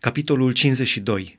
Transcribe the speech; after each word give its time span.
Capitolul 0.00 0.52
52 0.52 1.38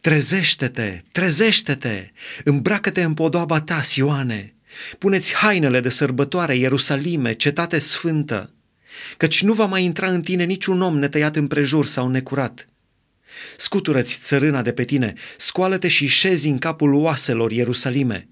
Trezește-te, 0.00 1.02
trezește-te, 1.12 2.10
îmbracă-te 2.44 3.02
în 3.02 3.14
podoaba 3.14 3.60
ta, 3.60 3.82
Sioane, 3.82 4.54
puneți 4.98 5.34
hainele 5.34 5.80
de 5.80 5.88
sărbătoare, 5.88 6.56
Ierusalime, 6.56 7.32
cetate 7.32 7.78
sfântă, 7.78 8.54
căci 9.16 9.42
nu 9.42 9.52
va 9.52 9.64
mai 9.64 9.84
intra 9.84 10.10
în 10.10 10.22
tine 10.22 10.44
niciun 10.44 10.80
om 10.80 10.98
netăiat 10.98 11.36
împrejur 11.36 11.86
sau 11.86 12.08
necurat. 12.08 12.68
Scutură-ți 13.56 14.18
țărâna 14.20 14.62
de 14.62 14.72
pe 14.72 14.84
tine, 14.84 15.12
scoală-te 15.36 15.88
și 15.88 16.06
șezi 16.06 16.48
în 16.48 16.58
capul 16.58 16.94
oaselor, 16.94 17.52
Ierusalime. 17.52 18.28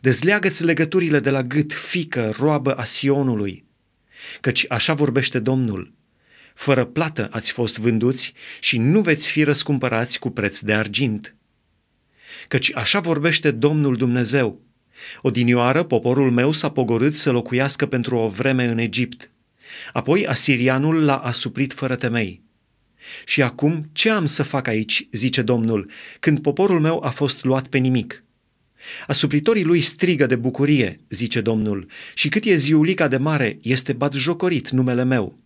Dezleagă-ți 0.00 0.64
legăturile 0.64 1.20
de 1.20 1.30
la 1.30 1.42
gât, 1.42 1.72
fică, 1.72 2.34
roabă 2.38 2.72
a 2.74 2.84
Sionului. 2.84 3.64
Căci 4.40 4.64
așa 4.68 4.94
vorbește 4.94 5.38
Domnul, 5.38 5.92
fără 6.54 6.84
plată 6.84 7.28
ați 7.30 7.52
fost 7.52 7.78
vânduți 7.78 8.32
și 8.60 8.78
nu 8.78 9.00
veți 9.00 9.28
fi 9.28 9.42
răscumpărați 9.42 10.18
cu 10.18 10.30
preț 10.30 10.60
de 10.60 10.72
argint. 10.72 11.34
Căci 12.48 12.74
așa 12.74 13.00
vorbește 13.00 13.50
Domnul 13.50 13.96
Dumnezeu. 13.96 14.60
Odinioară 15.22 15.82
poporul 15.82 16.30
meu 16.30 16.52
s-a 16.52 16.70
pogorât 16.70 17.14
să 17.14 17.30
locuiască 17.30 17.86
pentru 17.86 18.16
o 18.16 18.28
vreme 18.28 18.64
în 18.64 18.78
Egipt. 18.78 19.30
Apoi 19.92 20.26
asirianul 20.26 21.04
l-a 21.04 21.16
asuprit 21.16 21.72
fără 21.72 21.96
temei. 21.96 22.42
Și 23.24 23.42
acum 23.42 23.88
ce 23.92 24.10
am 24.10 24.24
să 24.24 24.42
fac 24.42 24.66
aici, 24.66 25.08
zice 25.12 25.42
Domnul, 25.42 25.90
când 26.20 26.42
poporul 26.42 26.80
meu 26.80 27.04
a 27.04 27.10
fost 27.10 27.44
luat 27.44 27.66
pe 27.66 27.78
nimic? 27.78 28.24
Asupritorii 29.06 29.64
lui 29.64 29.80
strigă 29.80 30.26
de 30.26 30.36
bucurie, 30.36 31.00
zice 31.08 31.40
Domnul, 31.40 31.86
și 32.14 32.28
cât 32.28 32.44
e 32.44 32.56
ziulica 32.56 33.08
de 33.08 33.16
mare, 33.16 33.58
este 33.62 33.92
batjocorit 33.92 34.70
numele 34.70 35.04
meu. 35.04 35.38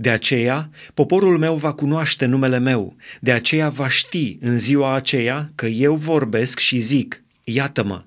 De 0.00 0.10
aceea, 0.10 0.70
poporul 0.94 1.38
meu 1.38 1.56
va 1.56 1.72
cunoaște 1.72 2.26
numele 2.26 2.58
meu, 2.58 2.96
de 3.20 3.32
aceea 3.32 3.68
va 3.68 3.88
ști 3.88 4.38
în 4.40 4.58
ziua 4.58 4.94
aceea 4.94 5.52
că 5.54 5.66
eu 5.66 5.94
vorbesc 5.94 6.58
și 6.58 6.78
zic, 6.78 7.22
iată-mă. 7.44 8.04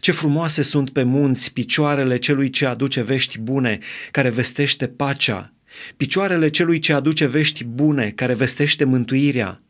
Ce 0.00 0.12
frumoase 0.12 0.62
sunt 0.62 0.90
pe 0.90 1.02
munți 1.02 1.52
picioarele 1.52 2.18
celui 2.18 2.50
ce 2.50 2.66
aduce 2.66 3.02
vești 3.02 3.38
bune, 3.38 3.78
care 4.10 4.28
vestește 4.28 4.86
pacea, 4.86 5.54
picioarele 5.96 6.50
celui 6.50 6.78
ce 6.78 6.92
aduce 6.92 7.26
vești 7.26 7.64
bune, 7.64 8.10
care 8.10 8.34
vestește 8.34 8.84
mântuirea, 8.84 9.62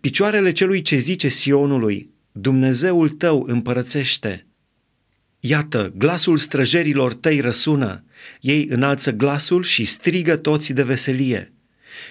picioarele 0.00 0.52
celui 0.52 0.82
ce 0.82 0.96
zice 0.96 1.28
Sionului, 1.28 2.10
Dumnezeul 2.32 3.08
tău 3.08 3.44
împărățește. 3.46 4.47
Iată, 5.40 5.92
glasul 5.96 6.36
străjerilor 6.36 7.14
tăi 7.14 7.40
răsună, 7.40 8.04
ei 8.40 8.66
înalță 8.70 9.12
glasul 9.12 9.62
și 9.62 9.84
strigă 9.84 10.36
toți 10.36 10.72
de 10.72 10.82
veselie, 10.82 11.52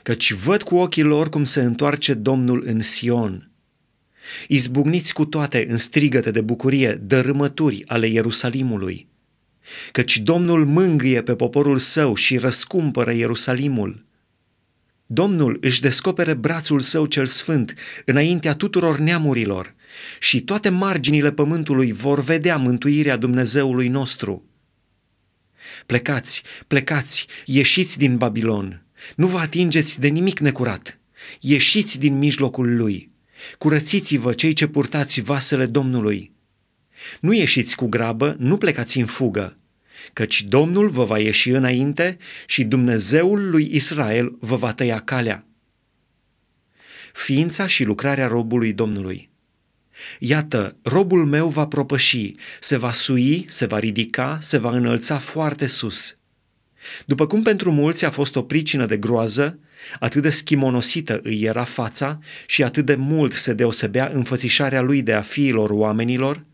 căci 0.04 0.34
văd 0.34 0.62
cu 0.64 0.76
ochii 0.76 1.04
lor 1.04 1.30
cum 1.30 1.44
se 1.44 1.62
întoarce 1.62 2.14
Domnul 2.14 2.64
în 2.66 2.82
Sion. 2.82 3.52
Izbucniți 4.48 5.14
cu 5.14 5.26
toate 5.26 5.66
în 5.70 5.78
strigăte 5.78 6.32
de 6.32 6.42
bucurie 6.42 6.94
dărâmături 6.94 7.84
ale 7.88 8.08
Ierusalimului, 8.08 9.08
căci 9.92 10.20
Domnul 10.20 10.66
mângâie 10.66 11.22
pe 11.22 11.36
poporul 11.36 11.78
său 11.78 12.16
și 12.16 12.38
răscumpără 12.38 13.14
Ierusalimul. 13.14 14.06
Domnul 15.06 15.58
își 15.62 15.82
descopere 15.82 16.34
brațul 16.34 16.80
său 16.80 17.06
cel 17.06 17.26
sfânt 17.26 17.74
înaintea 18.06 18.54
tuturor 18.56 18.98
neamurilor 18.98 19.76
și 20.20 20.42
toate 20.42 20.70
marginile 20.70 21.32
pământului 21.32 21.92
vor 21.92 22.24
vedea 22.24 22.58
mântuirea 22.58 23.18
Dumnezeului 23.18 23.88
nostru. 23.88 24.46
Plecați, 25.86 26.44
plecați, 26.68 27.28
ieșiți 27.46 27.98
din 27.98 28.18
Babilon, 28.18 28.86
nu 29.16 29.28
vă 29.28 29.38
atingeți 29.38 30.00
de 30.00 30.08
nimic 30.08 30.40
necurat, 30.40 31.00
ieșiți 31.40 32.00
din 32.00 32.18
mijlocul 32.18 32.76
lui, 32.76 33.12
curățiți-vă 33.58 34.34
cei 34.34 34.54
ce 34.54 34.68
purtați 34.68 35.22
vasele 35.22 35.66
Domnului. 35.66 36.32
Nu 37.20 37.34
ieșiți 37.34 37.76
cu 37.76 37.88
grabă, 37.88 38.36
nu 38.40 38.58
plecați 38.58 39.00
în 39.00 39.06
fugă, 39.06 39.58
căci 40.14 40.44
Domnul 40.44 40.90
vă 40.90 41.04
va 41.04 41.20
ieși 41.20 41.50
înainte 41.50 42.18
și 42.46 42.64
Dumnezeul 42.64 43.50
lui 43.50 43.70
Israel 43.76 44.38
vă 44.40 44.56
va 44.56 44.74
tăia 44.74 45.00
calea. 45.00 45.46
Ființa 47.14 47.68
și 47.68 47.84
lucrarea 47.84 48.28
robului 48.28 48.74
Domnului. 48.74 49.30
Iată, 50.20 50.76
robul 50.82 51.26
meu 51.26 51.48
va 51.48 51.68
propăși, 51.68 52.36
se 52.60 52.78
va 52.78 52.92
sui, 52.92 53.46
se 53.50 53.66
va 53.66 53.80
ridica, 53.80 54.38
se 54.42 54.58
va 54.58 54.72
înălța 54.72 55.18
foarte 55.18 55.68
sus. 55.68 56.18
După 57.06 57.28
cum 57.28 57.42
pentru 57.42 57.72
mulți 57.72 58.06
a 58.06 58.10
fost 58.10 58.36
o 58.36 58.42
pricină 58.42 58.86
de 58.86 58.98
groază, 58.98 59.60
atât 60.00 60.22
de 60.22 60.30
schimonosită 60.30 61.20
îi 61.24 61.42
era 61.42 61.64
fața 61.64 62.20
și 62.46 62.64
atât 62.64 62.86
de 62.86 62.96
mult 62.96 63.34
se 63.34 63.54
deosebea 63.54 64.10
înfățișarea 64.14 64.82
lui 64.82 65.02
de 65.02 65.14
a 65.14 65.22
fiilor 65.22 65.70
oamenilor, 65.70 66.46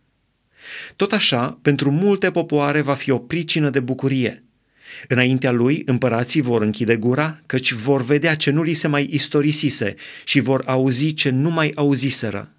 tot 0.95 1.11
așa, 1.11 1.59
pentru 1.61 1.91
multe 1.91 2.31
popoare 2.31 2.81
va 2.81 2.93
fi 2.93 3.11
o 3.11 3.17
pricină 3.17 3.69
de 3.69 3.79
bucurie. 3.79 4.43
Înaintea 5.07 5.51
lui, 5.51 5.83
împărații 5.85 6.41
vor 6.41 6.61
închide 6.61 6.95
gura, 6.95 7.39
căci 7.45 7.71
vor 7.71 8.03
vedea 8.03 8.35
ce 8.35 8.51
nu 8.51 8.63
li 8.63 8.73
se 8.73 8.87
mai 8.87 9.07
istorisise 9.11 9.95
și 10.23 10.39
vor 10.39 10.63
auzi 10.65 11.13
ce 11.13 11.29
nu 11.29 11.49
mai 11.49 11.71
auziseră. 11.75 12.51